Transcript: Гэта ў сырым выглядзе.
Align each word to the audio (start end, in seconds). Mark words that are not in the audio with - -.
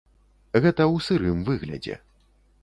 Гэта 0.63 0.83
ў 0.93 1.03
сырым 1.09 1.45
выглядзе. 1.51 1.99